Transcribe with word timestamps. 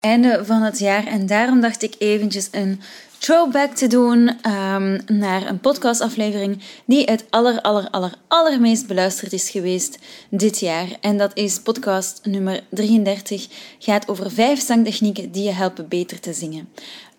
einde 0.00 0.44
van 0.44 0.62
het 0.62 0.78
jaar 0.78 1.06
en 1.06 1.26
daarom 1.26 1.60
dacht 1.60 1.82
ik 1.82 1.94
eventjes 1.98 2.48
een 2.50 2.80
throwback 3.18 3.74
te 3.74 3.86
doen 3.86 4.28
um, 4.28 5.00
naar 5.06 5.46
een 5.46 5.60
podcastaflevering 5.60 6.62
die 6.84 7.04
het 7.04 7.24
aller, 7.30 7.60
aller, 7.60 7.90
aller, 7.90 8.14
allermeest 8.28 8.86
beluisterd 8.86 9.32
is 9.32 9.50
geweest 9.50 9.98
dit 10.30 10.60
jaar. 10.60 10.88
En 11.00 11.18
dat 11.18 11.30
is 11.34 11.60
podcast 11.60 12.20
nummer 12.24 12.62
33. 12.68 13.46
Gaat 13.78 14.08
over 14.08 14.30
vijf 14.30 14.60
zangtechnieken 14.60 15.30
die 15.30 15.42
je 15.42 15.52
helpen 15.52 15.88
beter 15.88 16.20
te 16.20 16.32
zingen. 16.32 16.68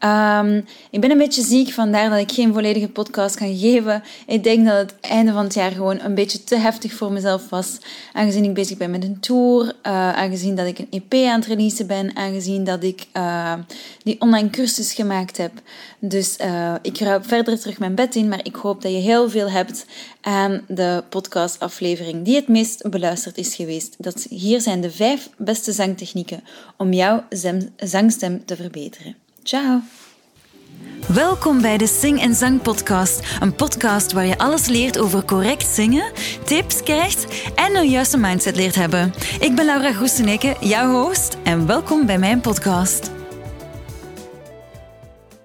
Um, 0.04 0.66
ik 0.90 1.02
ben 1.02 1.12
een 1.12 1.18
beetje 1.18 1.44
ziek, 1.44 1.72
vandaar 1.72 2.10
dat 2.10 2.20
ik 2.20 2.32
geen 2.32 2.54
volledige 2.54 2.90
podcast 2.90 3.36
kan 3.36 3.58
geven. 3.58 4.04
Ik 4.28 4.44
denk 4.44 4.66
dat 4.66 4.78
het 4.78 4.94
einde 5.02 5.32
van 5.32 5.44
het 5.44 5.54
jaar 5.54 5.72
gewoon 5.72 6.00
een 6.00 6.16
beetje 6.16 6.44
te 6.44 6.56
heftig 6.56 6.94
voor 6.94 7.12
mezelf 7.12 7.50
was. 7.50 7.78
Aangezien 8.14 8.44
ik 8.44 8.54
bezig 8.54 8.78
ben 8.78 8.92
met 8.92 9.04
een 9.04 9.20
tour, 9.20 9.66
uh, 9.66 9.74
aangezien 10.14 10.56
dat 10.56 10.68
ik 10.68 10.80
een 10.80 10.88
EP 10.90 11.14
aan 11.14 11.40
het 11.40 11.46
releasen 11.46 11.88
ben, 11.88 12.16
aangezien 12.16 12.64
dat 12.64 12.84
ik 12.84 13.06
uh, 13.14 13.54
die 14.04 14.22
online 14.22 14.50
cursus 14.50 14.94
gemaakt 14.94 15.38
heb. 15.38 15.52
Dus 16.00 16.38
uh, 16.40 16.74
ik 16.82 16.98
ruip 17.00 17.28
verder 17.28 17.60
terug 17.60 17.80
mijn 17.80 17.96
bed 17.96 18.16
in, 18.16 18.28
maar 18.28 18.46
ik 18.46 18.56
hoop 18.56 18.82
dat 18.82 18.92
je 18.92 18.98
heel 18.98 19.30
veel 19.30 19.50
hebt 19.50 19.86
aan 20.22 20.62
de 20.68 21.04
podcastaflevering 21.10 22.26
die 22.26 22.36
het 22.36 22.48
meest 22.48 22.90
beluisterd 22.90 23.38
is 23.38 23.56
geweest. 23.56 23.96
Dat 23.98 24.26
hier 24.30 24.62
zijn 24.62 24.82
de 24.82 24.92
vijf 24.92 25.30
beste 25.38 25.72
zangtechnieken 25.72 26.44
om 26.78 26.94
jouw 26.94 27.24
zangstem 27.78 28.46
te 28.46 28.56
verbeteren. 28.56 29.16
Ciao! 29.44 29.82
Welkom 31.08 31.62
bij 31.62 31.78
de 31.78 31.88
Sing 31.88 32.22
en 32.22 32.36
Zang 32.36 32.62
Podcast. 32.62 33.20
Een 33.40 33.56
podcast 33.56 34.12
waar 34.12 34.26
je 34.26 34.38
alles 34.38 34.68
leert 34.68 34.98
over 34.98 35.26
correct 35.26 35.68
zingen, 35.68 36.12
tips 36.46 36.84
krijgt 36.84 37.52
en 37.56 37.76
een 37.76 37.90
juiste 37.90 38.18
mindset 38.18 38.56
leert 38.56 38.76
hebben. 38.76 39.14
Ik 39.40 39.56
ben 39.56 39.66
Laura 39.66 39.94
Groeseneke, 39.94 40.56
jouw 40.60 40.92
host, 40.92 41.38
en 41.44 41.68
welkom 41.68 42.06
bij 42.06 42.20
mijn 42.20 42.42
podcast. 42.42 43.12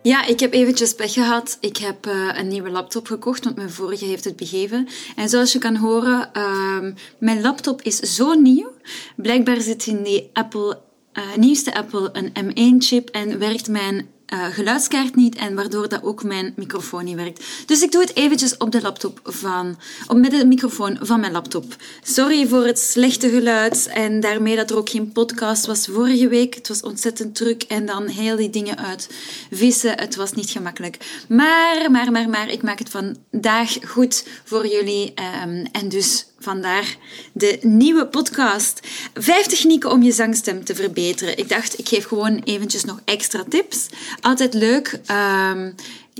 Ja, 0.03 0.27
ik 0.27 0.41
heb 0.41 0.53
eventjes 0.53 0.95
pech 0.95 1.13
gehad. 1.13 1.59
Ik 1.61 1.77
heb 1.77 2.07
uh, 2.07 2.39
een 2.39 2.49
nieuwe 2.49 2.71
laptop 2.71 3.07
gekocht, 3.07 3.45
want 3.45 3.57
mijn 3.57 3.71
vorige 3.71 4.05
heeft 4.05 4.25
het 4.25 4.37
begeven. 4.37 4.89
En 5.17 5.29
zoals 5.29 5.53
je 5.53 5.59
kan 5.59 5.77
horen, 5.77 6.31
uh, 6.37 6.93
mijn 7.19 7.41
laptop 7.41 7.83
is 7.83 7.97
zo 7.97 8.33
nieuw. 8.35 8.73
Blijkbaar 9.17 9.61
zit 9.61 9.87
in 9.87 10.03
die 10.03 10.31
Apple 10.33 10.85
uh, 11.19 11.37
nieuwste 11.37 11.75
Apple 11.75 12.11
een 12.13 12.33
M1-chip 12.33 13.11
en 13.11 13.39
werkt 13.39 13.69
mijn 13.69 14.07
uh, 14.33 14.45
geluidskaart 14.45 15.15
niet 15.15 15.35
en 15.35 15.55
waardoor 15.55 15.89
dat 15.89 16.03
ook 16.03 16.25
mijn 16.25 16.53
microfoon 16.57 17.05
niet 17.05 17.17
werkt. 17.17 17.45
Dus 17.67 17.83
ik 17.83 17.93
doe 17.93 18.01
het 18.01 18.17
eventjes 18.17 18.57
op 18.57 18.71
de 18.71 18.81
laptop 18.81 19.21
van, 19.25 19.79
op, 20.07 20.17
met 20.17 20.31
de 20.31 20.47
microfoon 20.47 20.99
van 21.01 21.21
mijn 21.21 21.33
laptop. 21.33 21.77
Sorry 22.03 22.47
voor 22.47 22.67
het 22.67 22.79
slechte 22.79 23.29
geluid 23.29 23.87
en 23.87 24.21
daarmee 24.21 24.57
dat 24.57 24.71
er 24.71 24.77
ook 24.77 24.89
geen 24.89 25.13
podcast 25.13 25.67
was 25.67 25.87
vorige 25.87 26.29
week. 26.29 26.55
Het 26.55 26.69
was 26.69 26.83
ontzettend 26.83 27.35
druk 27.35 27.63
en 27.63 27.87
dan 27.87 28.07
heel 28.07 28.37
die 28.37 28.51
dingen 28.51 28.79
uit 28.79 29.09
vissen. 29.51 29.99
Het 29.99 30.17
was 30.17 30.33
niet 30.33 30.51
gemakkelijk. 30.51 31.25
Maar, 31.29 31.91
maar, 31.91 32.13
maar, 32.13 32.29
maar, 32.29 32.51
ik 32.51 32.63
maak 32.63 32.79
het 32.79 32.91
vandaag 32.91 33.77
goed 33.87 34.27
voor 34.45 34.67
jullie 34.67 35.15
um, 35.45 35.67
en 35.73 35.89
dus 35.89 36.27
vandaar 36.39 36.97
de 37.33 37.59
nieuwe 37.63 38.07
podcast. 38.07 38.81
Vijf 39.15 39.47
technieken 39.47 39.91
om 39.91 40.03
je 40.03 40.13
zangstem 40.13 40.65
te 40.65 40.75
verbeteren. 40.75 41.39
Ik 41.39 41.49
dacht, 41.49 41.79
ik 41.79 41.89
geef 41.89 42.07
gewoon 42.07 42.41
eventjes 42.45 42.85
nog 42.85 43.01
extra 43.05 43.45
tips. 43.49 43.87
Altijd 44.21 44.55
leuk 44.55 45.01
um, 45.11 45.75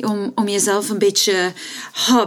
om, 0.05 0.33
om 0.35 0.49
jezelf 0.49 0.91
een 0.91 0.99
beetje 0.99 1.53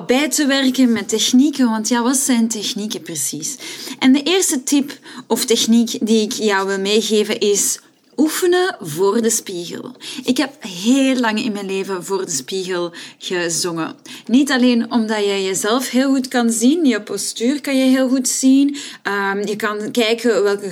bij 0.08 0.30
te 0.30 0.46
werken 0.46 0.92
met 0.92 1.10
technieken. 1.10 1.70
Want 1.70 1.88
ja, 1.88 2.04
wat 2.04 2.18
zijn 2.18 2.48
technieken 2.48 3.02
precies? 3.02 3.56
En 4.00 4.12
de 4.12 4.24
eerste 4.24 4.64
tip 4.64 5.00
of 5.28 5.46
techniek 5.46 5.98
die 6.02 6.22
ik 6.22 6.32
jou 6.32 6.68
wil 6.68 6.80
meegeven 6.80 7.40
is 7.40 7.80
Oefenen 8.20 8.76
voor 8.80 9.22
de 9.22 9.30
spiegel. 9.30 9.96
Ik 10.24 10.38
heb 10.38 10.54
heel 10.60 11.16
lang 11.16 11.44
in 11.44 11.52
mijn 11.52 11.66
leven 11.66 12.04
voor 12.06 12.26
de 12.26 12.32
spiegel 12.32 12.94
gezongen. 13.18 13.96
Niet 14.26 14.52
alleen 14.52 14.92
omdat 14.92 15.18
je 15.18 15.44
jezelf 15.44 15.90
heel 15.90 16.10
goed 16.10 16.28
kan 16.28 16.50
zien, 16.50 16.86
je 16.86 17.02
postuur 17.02 17.62
kan 17.62 17.78
je 17.78 17.84
heel 17.84 18.10
goed 18.10 18.28
zien. 18.28 18.78
Um, 19.04 19.48
je 19.48 19.56
kan 19.56 19.92
kijken 19.92 20.44
welke 20.44 20.70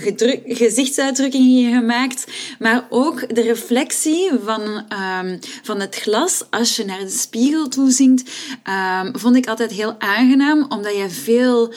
gezichtsuitdrukkingen 0.48 1.62
je 1.62 1.76
gemaakt, 1.76 2.26
maar 2.60 2.88
ook 2.90 3.36
de 3.36 3.42
reflectie 3.42 4.32
van, 4.44 4.62
um, 5.22 5.40
van 5.64 5.80
het 5.80 5.96
glas 5.96 6.44
als 6.50 6.76
je 6.76 6.86
naar 6.86 7.00
de 7.00 7.10
spiegel 7.10 7.68
toe 7.68 7.92
zingt, 7.92 8.30
um, 9.04 9.20
vond 9.20 9.36
ik 9.36 9.48
altijd 9.48 9.72
heel 9.72 9.96
aangenaam, 10.00 10.66
omdat 10.70 10.96
je 10.96 11.10
veel 11.10 11.74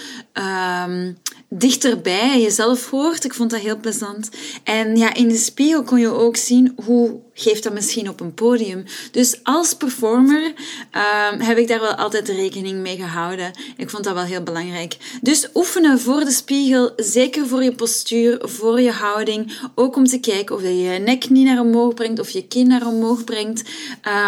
dichterbij 1.52 2.40
jezelf 2.40 2.90
hoort. 2.90 3.24
Ik 3.24 3.34
vond 3.34 3.50
dat 3.50 3.60
heel 3.60 3.76
plezant. 3.76 4.28
En 4.64 4.96
ja, 4.96 5.14
in 5.14 5.28
de 5.28 5.36
spiegel 5.36 5.82
kon 5.82 6.00
je 6.00 6.14
ook 6.14 6.36
zien 6.36 6.72
hoe 6.84 7.20
geeft 7.34 7.62
dat 7.62 7.72
misschien 7.72 8.08
op 8.08 8.20
een 8.20 8.34
podium. 8.34 8.84
Dus 9.10 9.40
als 9.42 9.74
performer 9.74 10.52
uh, 10.96 11.46
heb 11.46 11.58
ik 11.58 11.68
daar 11.68 11.80
wel 11.80 11.94
altijd 11.94 12.28
rekening 12.28 12.78
mee 12.78 12.96
gehouden. 12.96 13.50
Ik 13.76 13.90
vond 13.90 14.04
dat 14.04 14.14
wel 14.14 14.22
heel 14.22 14.42
belangrijk. 14.42 14.96
Dus 15.22 15.48
oefenen 15.54 16.00
voor 16.00 16.20
de 16.20 16.30
spiegel, 16.30 16.92
zeker 16.96 17.46
voor 17.46 17.64
je 17.64 17.74
postuur, 17.74 18.38
voor 18.42 18.80
je 18.80 18.90
houding. 18.90 19.58
Ook 19.74 19.96
om 19.96 20.04
te 20.04 20.20
kijken 20.20 20.54
of 20.54 20.62
je 20.62 20.78
je 20.80 20.98
nek 20.98 21.28
niet 21.28 21.44
naar 21.44 21.60
omhoog 21.60 21.94
brengt, 21.94 22.20
of 22.20 22.30
je 22.30 22.46
kin 22.46 22.68
naar 22.68 22.86
omhoog 22.86 23.24
brengt. 23.24 23.62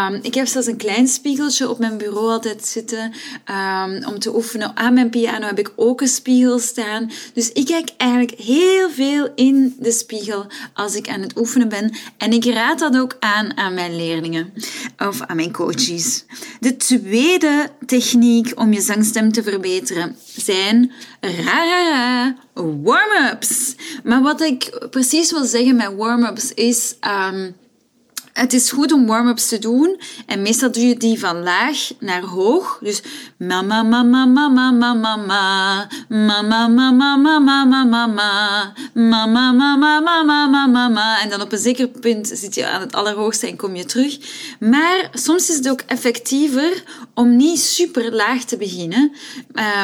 Um, 0.08 0.18
ik 0.22 0.34
heb 0.34 0.46
zelfs 0.46 0.66
een 0.66 0.76
klein 0.76 1.08
spiegeltje 1.08 1.68
op 1.68 1.78
mijn 1.78 1.98
bureau 1.98 2.30
altijd 2.30 2.66
zitten 2.66 3.12
um, 3.50 4.06
om 4.06 4.18
te 4.18 4.34
oefenen. 4.34 4.76
Aan 4.76 4.94
mijn 4.94 5.10
piano 5.10 5.46
heb 5.46 5.58
ik 5.58 5.72
ook 5.76 6.00
een 6.00 6.08
spiegel 6.08 6.58
staan. 6.58 7.10
Dus 7.34 7.52
ik 7.52 7.66
kijk 7.66 7.90
eigenlijk 7.96 8.38
heel 8.38 8.90
veel 8.90 9.32
in 9.34 9.76
de 9.78 9.92
spiegel 9.92 10.46
als 10.74 10.94
ik 10.94 11.08
aan 11.08 11.20
het 11.20 11.38
oefenen 11.38 11.68
ben. 11.68 11.92
En 12.16 12.32
ik 12.32 12.44
raad 12.44 12.78
dat 12.78 12.96
ook 12.96 13.16
aan 13.20 13.56
aan 13.56 13.74
mijn 13.74 13.96
leerlingen 13.96 14.52
of 14.98 15.20
aan 15.20 15.36
mijn 15.36 15.52
coaches. 15.52 16.24
De 16.60 16.76
tweede 16.76 17.70
techniek 17.86 18.52
om 18.54 18.72
je 18.72 18.80
zangstem 18.80 19.32
te 19.32 19.42
verbeteren 19.42 20.16
zijn 20.36 20.92
ra, 21.20 22.36
warm-ups. 22.54 23.74
Maar 24.04 24.22
wat 24.22 24.40
ik 24.40 24.86
precies 24.90 25.30
wil 25.30 25.44
zeggen 25.44 25.76
met 25.76 25.94
warm-ups 25.96 26.54
is 26.54 26.94
um, 27.30 27.54
het 28.32 28.52
is 28.52 28.70
goed 28.70 28.92
om 28.92 29.06
warm-ups 29.06 29.48
te 29.48 29.58
doen. 29.58 30.00
En 30.26 30.42
meestal 30.42 30.72
doe 30.72 30.86
je 30.86 30.96
die 30.96 31.18
van 31.18 31.42
laag 31.42 31.90
naar 31.98 32.22
hoog. 32.22 32.78
Dus 32.80 33.02
ma 33.36 33.62
ma 33.62 33.82
ma 33.82 34.02
ma 38.06 38.72
mama, 38.94 39.52
mama, 39.52 40.00
mama, 40.00 40.66
mama. 40.66 41.20
En 41.22 41.28
dan 41.28 41.40
op 41.40 41.52
een 41.52 41.58
zeker 41.58 41.88
punt 41.88 42.30
zit 42.34 42.54
je 42.54 42.66
aan 42.66 42.80
het 42.80 42.94
allerhoogste 42.94 43.46
en 43.46 43.56
kom 43.56 43.76
je 43.76 43.84
terug. 43.84 44.18
Maar 44.60 45.10
soms 45.12 45.50
is 45.50 45.56
het 45.56 45.70
ook 45.70 45.80
effectiever 45.86 46.82
om 47.14 47.36
niet 47.36 47.60
super 47.60 48.14
laag 48.14 48.44
te 48.44 48.56
beginnen. 48.56 49.12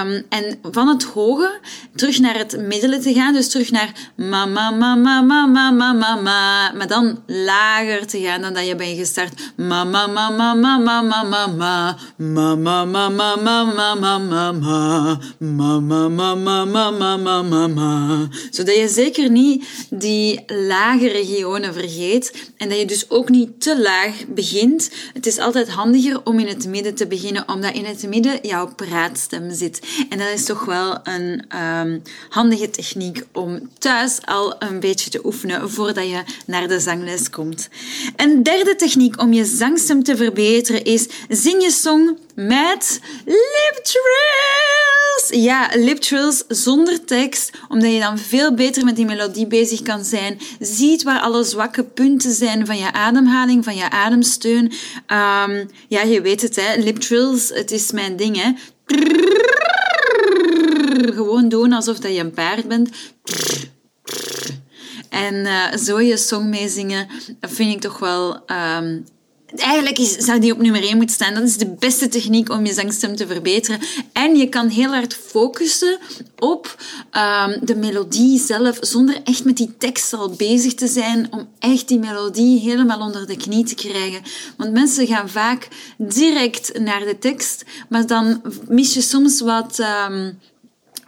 Um, 0.00 0.26
en 0.28 0.58
van 0.62 0.88
het 0.88 1.02
hoge 1.02 1.58
terug 1.94 2.18
naar 2.18 2.38
het 2.38 2.60
middelen 2.60 3.00
te 3.00 3.12
gaan. 3.12 3.32
Dus 3.32 3.48
terug 3.48 3.70
naar 3.70 3.92
mama, 4.16 4.70
mama, 4.70 5.20
mama, 5.20 5.46
mama, 5.46 5.92
mama. 5.92 6.72
Maar 6.72 6.88
dan 6.88 7.22
lager 7.26 8.06
te 8.06 8.20
gaan 8.20 8.40
dan 8.40 8.54
dat 8.54 8.66
je 8.66 8.76
bent 8.76 8.98
gestart. 8.98 9.52
Mama, 9.56 10.06
mama, 10.06 10.54
mama, 10.54 11.02
mama, 11.02 11.22
mama. 11.22 11.96
Mama, 12.16 12.84
mama, 12.84 13.36
mama, 13.36 13.64
mama, 13.94 14.18
mama. 14.18 15.18
Mama, 15.38 16.08
mama, 16.08 16.34
mama, 16.34 16.90
mama, 16.90 17.42
mama. 17.42 18.28
Zodat 18.50 18.76
je 18.76 18.88
zeker 18.98 19.30
niet 19.30 19.64
die 19.90 20.44
lage 20.46 21.08
regionen 21.08 21.74
vergeet. 21.74 22.50
En 22.56 22.68
dat 22.68 22.78
je 22.78 22.84
dus 22.84 23.10
ook 23.10 23.28
niet 23.28 23.60
te 23.60 23.80
laag 23.80 24.14
begint. 24.28 24.90
Het 25.12 25.26
is 25.26 25.38
altijd 25.38 25.68
handiger 25.68 26.20
om 26.24 26.38
in 26.38 26.46
het 26.46 26.66
midden 26.66 26.94
te 26.94 27.06
beginnen, 27.06 27.48
omdat 27.48 27.74
in 27.74 27.84
het 27.84 28.08
midden 28.08 28.38
jouw 28.42 28.74
praatstem 28.74 29.54
zit. 29.54 29.80
En 30.08 30.18
dat 30.18 30.28
is 30.28 30.44
toch 30.44 30.64
wel 30.64 30.98
een 31.02 31.44
um, 31.56 32.02
handige 32.28 32.70
techniek 32.70 33.24
om 33.32 33.68
thuis 33.78 34.18
al 34.24 34.54
een 34.58 34.80
beetje 34.80 35.10
te 35.10 35.24
oefenen 35.24 35.70
voordat 35.70 36.08
je 36.08 36.22
naar 36.46 36.68
de 36.68 36.80
zangles 36.80 37.30
komt. 37.30 37.68
En 38.16 38.30
een 38.30 38.42
derde 38.42 38.76
techniek 38.76 39.20
om 39.20 39.32
je 39.32 39.44
zangstem 39.44 40.02
te 40.02 40.16
verbeteren 40.16 40.84
is 40.84 41.06
zing 41.28 41.62
je 41.62 41.70
song 41.70 42.16
met 42.34 43.00
lip 43.24 43.80
Ja, 45.30 45.70
lip 45.74 45.98
trills 45.98 46.44
zonder 46.48 47.04
tekst, 47.04 47.50
omdat 47.68 47.92
je 47.92 48.00
dan 48.00 48.18
veel 48.18 48.54
beter 48.54 48.84
met 48.84 48.96
die 48.96 49.06
melodie 49.06 49.46
bezig 49.46 49.82
kan 49.82 50.04
zijn. 50.04 50.38
Ziet 50.60 51.02
waar 51.02 51.20
alle 51.20 51.44
zwakke 51.44 51.84
punten 51.84 52.32
zijn 52.32 52.66
van 52.66 52.78
je 52.78 52.92
ademhaling, 52.92 53.64
van 53.64 53.76
je 53.76 53.90
ademsteun. 53.90 54.64
Um, 54.64 55.70
ja, 55.88 56.02
je 56.02 56.20
weet 56.22 56.42
het, 56.42 56.56
hè. 56.56 56.74
lip 56.82 56.96
trills, 56.96 57.48
het 57.48 57.70
is 57.70 57.92
mijn 57.92 58.16
ding. 58.16 58.42
Hè. 58.42 58.52
Gewoon 61.12 61.48
doen 61.48 61.72
alsof 61.72 61.98
dat 61.98 62.14
je 62.14 62.20
een 62.20 62.30
paard 62.30 62.68
bent. 62.68 62.88
En 65.08 65.46
zo 65.78 66.00
je 66.00 66.16
song 66.16 66.48
meezingen, 66.48 67.08
dat 67.40 67.50
vind 67.50 67.74
ik 67.74 67.80
toch 67.80 67.98
wel 67.98 68.44
Eigenlijk 69.56 69.98
is, 69.98 70.12
zou 70.12 70.38
die 70.38 70.52
op 70.52 70.58
nummer 70.58 70.82
1 70.82 70.96
moeten 70.96 71.14
staan. 71.14 71.34
Dat 71.34 71.42
is 71.42 71.56
de 71.56 71.74
beste 71.78 72.08
techniek 72.08 72.50
om 72.50 72.66
je 72.66 72.72
zangstem 72.72 73.16
te 73.16 73.26
verbeteren. 73.26 73.80
En 74.12 74.36
je 74.36 74.48
kan 74.48 74.68
heel 74.68 74.90
hard 74.90 75.14
focussen 75.14 75.98
op 76.38 76.76
um, 77.12 77.58
de 77.62 77.76
melodie 77.76 78.38
zelf, 78.38 78.78
zonder 78.80 79.20
echt 79.24 79.44
met 79.44 79.56
die 79.56 79.74
tekst 79.78 80.12
al 80.12 80.30
bezig 80.30 80.74
te 80.74 80.86
zijn, 80.86 81.32
om 81.32 81.48
echt 81.58 81.88
die 81.88 81.98
melodie 81.98 82.60
helemaal 82.60 83.00
onder 83.00 83.26
de 83.26 83.36
knie 83.36 83.64
te 83.64 83.74
krijgen. 83.74 84.22
Want 84.56 84.72
mensen 84.72 85.06
gaan 85.06 85.28
vaak 85.28 85.68
direct 85.96 86.78
naar 86.78 87.04
de 87.04 87.18
tekst, 87.18 87.64
maar 87.88 88.06
dan 88.06 88.42
mis 88.68 88.94
je 88.94 89.00
soms 89.00 89.40
wat... 89.40 89.78
Um, 90.08 90.38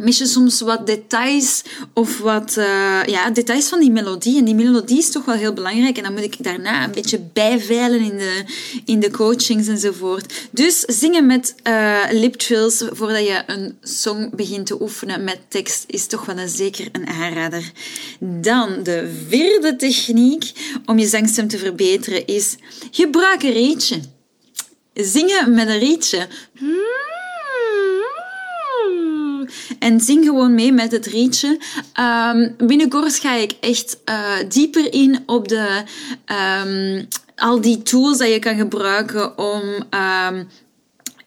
mis 0.00 0.19
je 0.19 0.26
soms 0.26 0.61
wat 0.61 0.87
details 0.87 1.62
of 1.94 2.19
wat 2.19 2.56
uh, 2.58 3.00
ja, 3.06 3.31
details 3.31 3.69
van 3.69 3.81
die 3.81 3.91
melodie. 3.91 4.38
En 4.38 4.44
die 4.44 4.55
melodie 4.55 4.99
is 4.99 5.11
toch 5.11 5.25
wel 5.25 5.35
heel 5.35 5.52
belangrijk. 5.52 5.97
En 5.97 6.02
dan 6.02 6.12
moet 6.12 6.23
ik 6.23 6.43
daarna 6.43 6.85
een 6.85 6.93
beetje 6.93 7.20
bijveilen 7.32 8.00
in 8.00 8.19
de, 8.19 8.44
in 8.85 9.00
de 9.00 9.11
coachings 9.11 9.69
enzovoort. 9.69 10.49
Dus 10.50 10.81
zingen 10.81 11.26
met 11.26 11.55
uh, 11.64 12.02
lip 12.11 12.35
trills 12.35 12.85
voordat 12.91 13.26
je 13.26 13.43
een 13.47 13.79
song 13.82 14.31
begint 14.35 14.67
te 14.67 14.82
oefenen 14.82 15.25
met 15.25 15.38
tekst 15.49 15.85
is 15.87 16.06
toch 16.06 16.25
wel 16.25 16.38
een, 16.38 16.49
zeker 16.49 16.88
een 16.93 17.06
aanrader. 17.06 17.73
Dan 18.20 18.82
de 18.82 19.25
vierde 19.29 19.76
techniek 19.76 20.53
om 20.85 20.99
je 20.99 21.06
zangstem 21.06 21.49
te 21.49 21.58
verbeteren 21.58 22.26
is 22.26 22.56
gebruik 22.91 23.43
een 23.43 23.53
rietje. 23.53 24.00
Zingen 24.94 25.55
met 25.55 25.69
een 25.69 25.79
rietje. 25.79 26.29
En 29.79 30.00
zing 30.00 30.25
gewoon 30.25 30.55
mee 30.55 30.73
met 30.73 30.93
het 30.93 31.06
rietje. 31.06 31.58
Um, 32.00 32.55
binnenkort 32.67 33.19
ga 33.19 33.35
ik 33.35 33.55
echt 33.61 33.99
uh, 34.11 34.37
dieper 34.49 34.93
in 34.93 35.23
op 35.26 35.49
de, 35.49 35.82
um, 36.64 37.08
al 37.37 37.61
die 37.61 37.82
tools 37.82 38.19
die 38.19 38.29
je 38.29 38.38
kan 38.38 38.56
gebruiken 38.56 39.38
om 39.38 39.62
um, 40.31 40.49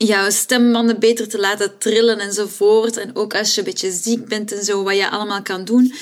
jouw 0.05 0.29
stembanden 0.29 0.99
beter 0.99 1.27
te 1.27 1.39
laten 1.39 1.77
trillen 1.77 2.19
enzovoort. 2.19 2.97
En 2.97 3.15
ook 3.15 3.35
als 3.35 3.53
je 3.53 3.59
een 3.59 3.65
beetje 3.65 3.91
ziek 3.91 4.27
bent 4.27 4.51
en 4.51 4.63
zo, 4.63 4.83
wat 4.83 4.95
je 4.95 5.09
allemaal 5.09 5.41
kan 5.41 5.65
doen 5.65 5.93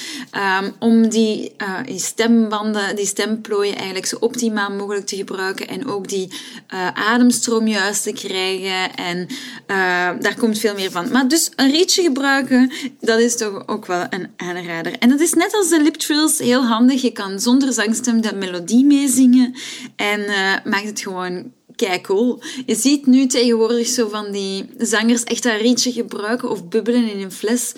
um, 0.62 0.74
om 0.80 1.10
die, 1.10 1.56
die 1.86 2.00
stembanden, 2.00 2.96
die 2.96 3.06
stemplooien 3.06 3.76
eigenlijk 3.76 4.06
zo 4.06 4.18
optimaal 4.20 4.72
mogelijk 4.72 5.06
te 5.06 5.16
gebruiken 5.16 5.68
en 5.68 5.88
ook 5.88 6.08
die 6.08 6.28
uh, 6.74 6.88
ademstroom 6.88 7.68
juist 7.68 8.04
te 8.04 8.12
krijgen. 8.12 8.96
En 8.96 9.28
uh, 9.68 10.10
daar 10.20 10.36
komt 10.38 10.60
veel 10.60 10.74
meer 10.74 10.92
van. 10.92 11.12
Maar 11.12 11.28
dus 11.28 11.52
een 11.56 11.72
rietje 11.72 12.02
gebruiken, 12.02 12.72
dat 13.00 13.20
is 13.20 13.38
toch 13.38 13.68
ook 13.68 13.86
wel 13.86 14.06
een 14.10 14.28
aanrader. 14.38 14.98
En 15.00 15.10
dat 15.10 15.20
is 15.20 15.34
net 15.34 15.54
als 15.54 15.70
de 15.70 15.82
lip 15.82 15.96
trills 15.96 16.38
heel 16.38 16.64
handig. 16.64 17.02
Je 17.02 17.12
kan 17.12 17.40
zonder 17.40 17.74
zangstem 17.74 18.22
de 18.22 18.36
melodie 18.36 18.86
meezingen 18.86 19.56
en 19.96 20.26
maakt 20.64 20.86
het 20.86 21.00
gewoon 21.00 21.52
kijk 21.86 22.04
cool. 22.04 22.42
Je 22.66 22.76
ziet 22.76 23.06
nu 23.06 23.28
tegenwoordig 23.28 23.88
zo 23.88 24.10
van 24.10 24.32
die 24.32 24.70
zangers 24.78 25.24
echt 25.24 25.44
dat 25.44 25.62
rietje 25.62 25.92
gebruiken 25.92 26.50
of 26.50 26.68
bubbelen 26.68 27.10
in 27.10 27.22
een 27.22 27.32
fles. 27.32 27.74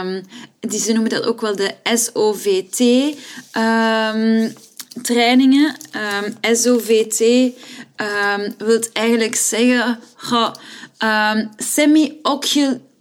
Um, 0.00 0.22
die, 0.60 0.80
ze 0.80 0.92
noemen 0.92 1.10
dat 1.10 1.24
ook 1.24 1.40
wel 1.40 1.56
de 1.56 1.74
SOVT. 1.94 2.80
Um, 3.56 4.52
trainingen. 5.02 5.76
Um, 6.42 6.54
SOVT 6.56 7.20
um, 7.20 8.54
wil 8.58 8.82
eigenlijk 8.92 9.34
zeggen 9.34 9.98
um, 11.02 11.50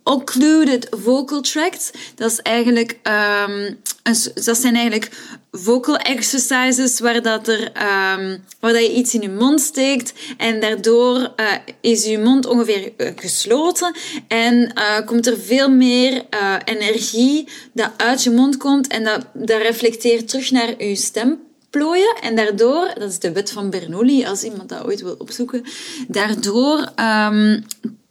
semi-occluded 0.04 0.88
vocal 0.92 1.42
tracts. 1.42 1.92
Dat, 2.16 2.32
is 2.32 2.40
eigenlijk, 2.42 3.00
um, 3.04 3.78
een, 4.04 4.16
dat 4.34 4.58
zijn 4.58 4.76
eigenlijk 4.76 5.12
vocal 5.52 5.98
exercises 5.98 7.00
waar, 7.00 7.22
dat 7.22 7.48
er, 7.48 7.60
um, 7.60 8.44
waar 8.60 8.74
dat 8.74 8.82
je 8.82 8.94
iets 8.94 9.14
in 9.14 9.22
je 9.22 9.30
mond 9.30 9.62
steekt 9.62 10.14
en 10.38 10.60
daardoor 10.60 11.18
uh, 11.18 11.52
is 11.82 12.06
je 12.06 12.20
mond 12.20 12.46
ongeveer 12.46 12.92
uh, 12.98 13.12
gesloten 13.16 13.96
en 14.28 14.72
uh, 14.76 15.06
komt 15.06 15.28
er 15.28 15.38
veel 15.40 15.70
meer 15.70 16.26
energie 16.66 17.48
dat 17.74 17.92
uit 17.98 18.24
je 18.24 18.32
mond 18.32 18.58
komt 18.58 18.88
en 18.88 19.04
dat, 19.04 19.26
dat 19.34 19.62
reflecteert 19.62 20.28
terug 20.28 20.52
naar 20.52 20.84
je 20.84 20.96
stemplooien 20.96 22.16
en 22.22 22.36
daardoor, 22.36 22.92
dat 23.00 23.10
is 23.10 23.20
de 23.20 23.32
wet 23.32 23.52
van 23.52 23.70
Bernoulli, 23.70 24.26
als 24.26 24.44
iemand 24.44 24.70
dat 24.70 24.86
ooit 24.86 25.02
wil 25.02 25.16
opzoeken, 25.18 25.64
daardoor 26.08 26.92
um, 27.00 27.64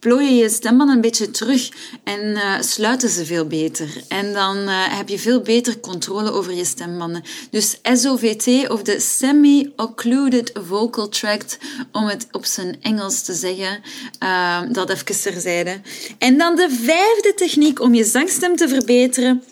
plooien 0.03 0.35
je 0.35 0.49
stembanden 0.49 0.95
een 0.95 1.01
beetje 1.01 1.31
terug 1.31 1.69
en 2.03 2.19
uh, 2.19 2.61
sluiten 2.61 3.09
ze 3.09 3.25
veel 3.25 3.47
beter. 3.47 4.03
En 4.07 4.33
dan 4.33 4.57
uh, 4.57 4.97
heb 4.97 5.09
je 5.09 5.19
veel 5.19 5.41
beter 5.41 5.79
controle 5.79 6.31
over 6.31 6.53
je 6.53 6.65
stembanden. 6.65 7.23
Dus 7.49 7.77
SOVT 7.93 8.69
of 8.69 8.81
de 8.81 8.99
Semi-Occluded 8.99 10.51
Vocal 10.67 11.09
Tract, 11.09 11.57
om 11.91 12.05
het 12.05 12.27
op 12.31 12.45
zijn 12.45 12.77
Engels 12.81 13.21
te 13.21 13.33
zeggen, 13.33 13.81
uh, 14.23 14.61
dat 14.71 14.89
even 14.89 15.21
terzijde. 15.21 15.81
En 16.17 16.37
dan 16.37 16.55
de 16.55 16.69
vijfde 16.69 17.33
techniek 17.35 17.81
om 17.81 17.93
je 17.93 18.03
zangstem 18.03 18.55
te 18.55 18.67
verbeteren 18.67 19.43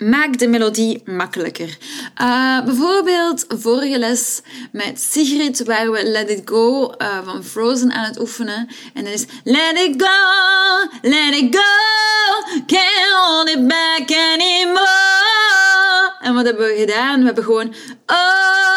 Maak 0.00 0.38
de 0.38 0.48
melodie 0.48 1.02
makkelijker. 1.04 1.78
Uh, 2.22 2.64
bijvoorbeeld 2.64 3.44
vorige 3.48 3.98
les 3.98 4.40
met 4.72 5.00
Sigrid 5.00 5.64
waar 5.64 5.90
we 5.90 6.04
Let 6.04 6.30
It 6.30 6.42
Go 6.44 6.94
uh, 6.98 7.18
van 7.24 7.44
Frozen 7.44 7.92
aan 7.92 8.04
het 8.04 8.20
oefenen. 8.20 8.68
En 8.94 9.04
dat 9.04 9.12
is 9.12 9.24
Let 9.44 9.78
it 9.78 10.02
go, 10.02 10.88
let 11.02 11.34
it 11.34 11.56
go, 11.56 12.60
can't 12.66 13.12
hold 13.12 13.48
it 13.48 13.68
back 13.68 14.10
anymore. 14.10 14.98
En 16.20 16.34
wat 16.34 16.44
hebben 16.44 16.66
we 16.66 16.76
gedaan? 16.78 17.18
We 17.18 17.24
hebben 17.24 17.44
gewoon 17.44 17.74
oh 18.06 18.69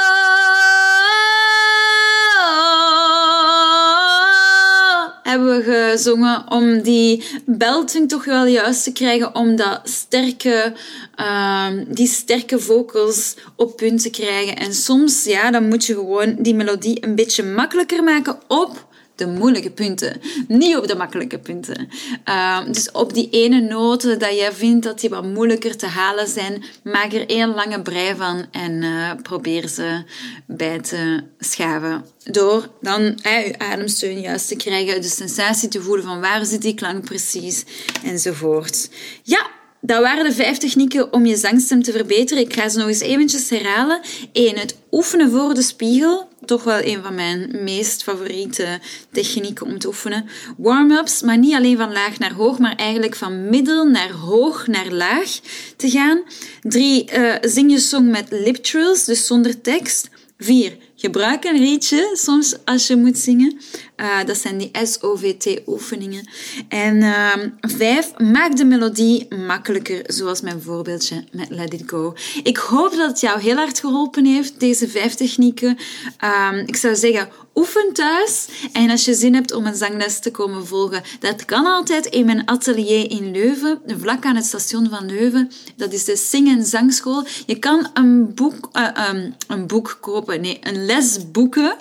hebben 5.33 5.57
we 5.57 5.91
gezongen 5.91 6.51
om 6.51 6.81
die 6.81 7.23
belting 7.45 8.09
toch 8.09 8.25
wel 8.25 8.45
juist 8.45 8.83
te 8.83 8.91
krijgen, 8.91 9.35
om 9.35 9.55
dat 9.55 9.81
sterke, 9.83 10.73
uh, 11.19 11.67
die 11.87 12.07
sterke 12.07 12.59
vocals 12.59 13.35
op 13.55 13.77
punt 13.77 14.01
te 14.01 14.09
krijgen. 14.09 14.55
En 14.55 14.73
soms, 14.73 15.23
ja, 15.23 15.51
dan 15.51 15.67
moet 15.67 15.85
je 15.85 15.93
gewoon 15.93 16.35
die 16.39 16.55
melodie 16.55 17.05
een 17.05 17.15
beetje 17.15 17.43
makkelijker 17.43 18.03
maken 18.03 18.39
op 18.47 18.85
de 19.15 19.27
moeilijke 19.27 19.71
punten, 19.71 20.21
niet 20.47 20.77
op 20.77 20.87
de 20.87 20.95
makkelijke 20.95 21.39
punten. 21.39 21.89
Uh, 22.29 22.65
dus 22.65 22.91
op 22.91 23.13
die 23.13 23.29
ene 23.29 23.61
noten 23.61 24.19
dat 24.19 24.35
jij 24.35 24.51
vindt 24.51 24.83
dat 24.83 24.99
die 24.99 25.09
wat 25.09 25.23
moeilijker 25.23 25.77
te 25.77 25.85
halen 25.85 26.27
zijn, 26.27 26.63
maak 26.83 27.13
er 27.13 27.29
één 27.29 27.53
lange 27.53 27.81
brei 27.81 28.15
van 28.15 28.45
en 28.51 28.71
uh, 28.71 29.11
probeer 29.21 29.67
ze 29.67 30.03
bij 30.47 30.79
te 30.79 31.23
schaven. 31.39 32.05
Door 32.23 32.69
dan 32.81 33.19
eh, 33.21 33.47
je 33.47 33.59
ademsteun 33.59 34.19
juist 34.19 34.47
te 34.47 34.55
krijgen, 34.55 35.01
de 35.01 35.07
sensatie 35.07 35.69
te 35.69 35.81
voelen 35.81 36.05
van 36.05 36.19
waar 36.19 36.45
zit 36.45 36.61
die 36.61 36.73
klank 36.73 37.05
precies 37.05 37.65
enzovoort. 38.03 38.89
Ja, 39.23 39.47
dat 39.85 40.01
waren 40.01 40.23
de 40.23 40.33
vijf 40.33 40.57
technieken 40.57 41.13
om 41.13 41.25
je 41.25 41.35
zangstem 41.35 41.83
te 41.83 41.91
verbeteren. 41.91 42.43
Ik 42.43 42.53
ga 42.53 42.69
ze 42.69 42.77
nog 42.77 42.87
eens 42.87 42.99
eventjes 42.99 43.49
herhalen. 43.49 43.99
1. 44.31 44.57
Het 44.57 44.77
oefenen 44.91 45.31
voor 45.31 45.53
de 45.53 45.61
spiegel. 45.61 46.27
Toch 46.45 46.63
wel 46.63 46.83
een 46.83 47.03
van 47.03 47.15
mijn 47.15 47.51
meest 47.63 48.03
favoriete 48.03 48.79
technieken 49.11 49.65
om 49.65 49.79
te 49.79 49.87
oefenen. 49.87 50.25
Warm-ups, 50.57 51.21
maar 51.21 51.37
niet 51.37 51.53
alleen 51.53 51.77
van 51.77 51.91
laag 51.91 52.19
naar 52.19 52.33
hoog, 52.33 52.59
maar 52.59 52.75
eigenlijk 52.75 53.15
van 53.15 53.49
middel 53.49 53.85
naar 53.85 54.11
hoog 54.11 54.67
naar 54.67 54.91
laag 54.91 55.39
te 55.77 55.89
gaan. 55.89 56.21
3. 56.61 57.09
Uh, 57.17 57.35
zing 57.41 57.71
je 57.71 57.79
song 57.79 58.09
met 58.09 58.27
lip 58.29 58.55
trills, 58.55 59.05
dus 59.05 59.25
zonder 59.25 59.61
tekst. 59.61 60.09
4. 60.37 60.77
Gebruik 61.03 61.43
een 61.43 61.57
rietje 61.57 62.09
soms 62.13 62.55
als 62.65 62.87
je 62.87 62.95
moet 62.95 63.17
zingen. 63.17 63.59
Uh, 63.97 64.23
dat 64.25 64.37
zijn 64.37 64.57
die 64.57 64.71
SOVT-oefeningen. 64.83 66.29
En 66.67 66.95
uh, 66.95 67.33
vijf, 67.61 68.17
maak 68.17 68.55
de 68.57 68.65
melodie 68.65 69.35
makkelijker, 69.35 70.01
zoals 70.07 70.41
mijn 70.41 70.61
voorbeeldje 70.61 71.23
met 71.31 71.49
Let 71.49 71.73
It 71.73 71.83
Go. 71.85 72.13
Ik 72.43 72.57
hoop 72.57 72.95
dat 72.95 73.09
het 73.09 73.19
jou 73.19 73.41
heel 73.41 73.55
hard 73.55 73.79
geholpen 73.79 74.25
heeft, 74.25 74.59
deze 74.59 74.89
vijf 74.89 75.13
technieken. 75.13 75.77
Uh, 76.23 76.49
ik 76.65 76.75
zou 76.75 76.95
zeggen, 76.95 77.29
oefen 77.55 77.93
thuis. 77.93 78.47
En 78.73 78.89
als 78.89 79.05
je 79.05 79.13
zin 79.13 79.33
hebt 79.33 79.53
om 79.53 79.65
een 79.65 79.75
zangles 79.75 80.19
te 80.19 80.31
komen 80.31 80.67
volgen, 80.67 81.03
dat 81.19 81.45
kan 81.45 81.65
altijd 81.65 82.05
in 82.05 82.25
mijn 82.25 82.47
atelier 82.47 83.11
in 83.11 83.31
Leuven, 83.31 83.81
vlak 83.99 84.25
aan 84.25 84.35
het 84.35 84.45
station 84.45 84.89
van 84.89 85.05
Leuven. 85.05 85.51
Dat 85.75 85.93
is 85.93 86.03
de 86.03 86.15
Sing- 86.15 86.47
en 86.47 86.65
Zangschool. 86.65 87.25
Je 87.45 87.59
kan 87.59 87.89
een 87.93 88.33
boek, 88.33 88.69
uh, 88.73 89.09
um, 89.09 89.35
een 89.47 89.67
boek 89.67 89.97
kopen, 90.01 90.41
nee, 90.41 90.57
een 90.61 90.85
les 90.85 90.92
boeken. 91.31 91.75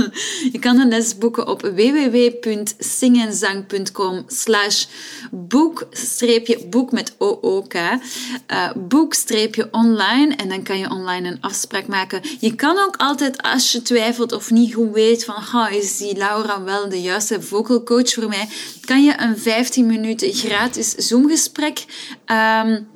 je 0.52 0.58
kan 0.60 0.80
een 0.80 0.88
les 0.88 1.18
boeken 1.18 1.48
op 1.48 1.62
www.singenzang.com 1.62 4.24
slash 4.26 4.86
boek 5.30 5.88
boek 6.70 6.92
met 6.92 7.14
OOK 7.18 7.74
uh, 7.74 7.92
boek 8.76 9.14
online 9.70 10.34
en 10.34 10.48
dan 10.48 10.62
kan 10.62 10.78
je 10.78 10.90
online 10.90 11.28
een 11.28 11.40
afspraak 11.40 11.86
maken. 11.86 12.20
Je 12.40 12.54
kan 12.54 12.78
ook 12.78 12.96
altijd 12.96 13.42
als 13.42 13.72
je 13.72 13.82
twijfelt 13.82 14.32
of 14.32 14.50
niet 14.50 14.74
goed 14.74 14.92
weet 14.92 15.24
van 15.24 15.68
is 15.70 15.96
die 15.96 16.16
Laura 16.16 16.62
wel 16.62 16.88
de 16.88 17.00
juiste 17.00 17.42
vocal 17.42 17.82
coach 17.82 18.12
voor 18.12 18.28
mij, 18.28 18.48
kan 18.84 19.04
je 19.04 19.14
een 19.16 19.38
15 19.38 19.86
minuten 19.86 20.32
gratis 20.32 20.94
Zoom 20.94 21.28
gesprek 21.28 21.84
um, 22.26 22.88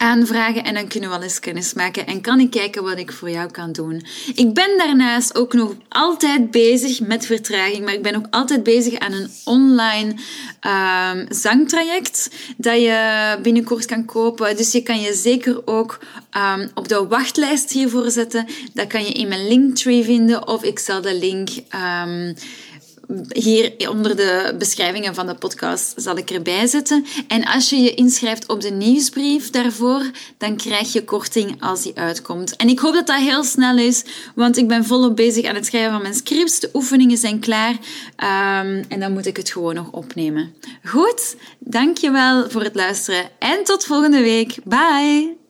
aanvragen 0.00 0.64
en 0.64 0.74
dan 0.74 0.88
kunnen 0.88 1.10
we 1.10 1.14
wel 1.14 1.24
eens 1.24 1.40
kennis 1.40 1.74
maken 1.74 2.06
en 2.06 2.20
kan 2.20 2.40
ik 2.40 2.50
kijken 2.50 2.82
wat 2.82 2.98
ik 2.98 3.12
voor 3.12 3.30
jou 3.30 3.50
kan 3.50 3.72
doen. 3.72 4.02
Ik 4.34 4.54
ben 4.54 4.78
daarnaast 4.78 5.38
ook 5.38 5.52
nog 5.52 5.74
altijd 5.88 6.50
bezig 6.50 7.00
met 7.00 7.26
vertraging, 7.26 7.84
maar 7.84 7.94
ik 7.94 8.02
ben 8.02 8.16
ook 8.16 8.26
altijd 8.30 8.62
bezig 8.62 8.98
aan 8.98 9.12
een 9.12 9.30
online 9.44 10.14
um, 10.60 11.26
zangtraject 11.28 12.30
dat 12.56 12.80
je 12.80 13.38
binnenkort 13.42 13.84
kan 13.84 14.04
kopen. 14.04 14.56
Dus 14.56 14.72
je 14.72 14.82
kan 14.82 15.00
je 15.00 15.14
zeker 15.14 15.66
ook 15.66 15.98
um, 16.36 16.70
op 16.74 16.88
de 16.88 17.06
wachtlijst 17.06 17.70
hiervoor 17.70 18.10
zetten. 18.10 18.46
Dat 18.74 18.86
kan 18.86 19.04
je 19.04 19.12
in 19.12 19.28
mijn 19.28 19.48
linktree 19.48 20.04
vinden 20.04 20.48
of 20.48 20.62
ik 20.62 20.78
zal 20.78 21.00
de 21.00 21.14
link 21.14 21.48
um, 22.04 22.34
hier 23.32 23.88
onder 23.88 24.16
de 24.16 24.54
beschrijvingen 24.58 25.14
van 25.14 25.26
de 25.26 25.34
podcast 25.34 25.92
zal 25.96 26.16
ik 26.16 26.30
erbij 26.30 26.66
zetten. 26.66 27.04
En 27.28 27.44
als 27.44 27.70
je 27.70 27.76
je 27.76 27.94
inschrijft 27.94 28.48
op 28.48 28.60
de 28.60 28.70
nieuwsbrief 28.70 29.50
daarvoor, 29.50 30.10
dan 30.38 30.56
krijg 30.56 30.92
je 30.92 31.04
korting 31.04 31.62
als 31.62 31.82
die 31.82 31.94
uitkomt. 31.94 32.56
En 32.56 32.68
ik 32.68 32.78
hoop 32.78 32.94
dat 32.94 33.06
dat 33.06 33.20
heel 33.20 33.44
snel 33.44 33.78
is, 33.78 34.04
want 34.34 34.56
ik 34.56 34.68
ben 34.68 34.84
volop 34.84 35.16
bezig 35.16 35.44
aan 35.44 35.54
het 35.54 35.66
schrijven 35.66 35.92
van 35.92 36.02
mijn 36.02 36.14
scripts. 36.14 36.60
De 36.60 36.70
oefeningen 36.72 37.16
zijn 37.16 37.38
klaar 37.38 37.72
um, 37.72 38.84
en 38.88 39.00
dan 39.00 39.12
moet 39.12 39.26
ik 39.26 39.36
het 39.36 39.50
gewoon 39.50 39.74
nog 39.74 39.90
opnemen. 39.90 40.54
Goed, 40.84 41.36
dankjewel 41.58 42.50
voor 42.50 42.62
het 42.62 42.74
luisteren 42.74 43.30
en 43.38 43.64
tot 43.64 43.84
volgende 43.84 44.20
week. 44.20 44.56
Bye! 44.64 45.49